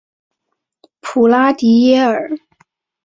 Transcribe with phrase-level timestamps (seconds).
[0.99, 2.31] 普拉迪耶尔。